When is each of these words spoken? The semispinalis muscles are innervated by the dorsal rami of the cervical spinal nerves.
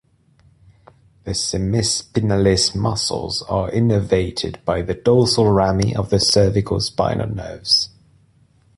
The 1.25 1.31
semispinalis 1.33 2.75
muscles 2.75 3.43
are 3.43 3.69
innervated 3.69 4.57
by 4.65 4.81
the 4.81 4.95
dorsal 4.95 5.51
rami 5.51 5.95
of 5.95 6.09
the 6.09 6.19
cervical 6.19 6.79
spinal 6.79 7.29
nerves. 7.29 7.89